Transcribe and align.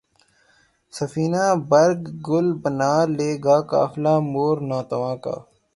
سفینۂ 0.93 1.45
برگ 1.69 2.01
گل 2.27 2.47
بنا 2.61 2.93
لے 3.17 3.29
گا 3.45 3.57
قافلہ 3.71 4.13
مور 4.31 4.57
ناتواں 4.69 5.15
کا 5.23 5.35